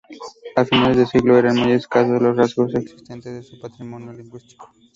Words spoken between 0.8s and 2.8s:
de siglo, eran muy escasos los rastros